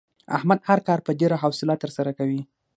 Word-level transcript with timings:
احمد 0.37 0.59
هر 0.69 0.79
کار 0.87 0.99
په 1.03 1.11
ډېره 1.19 1.35
حوصله 1.43 1.75
ترسره 1.83 2.11
کوي. 2.19 2.41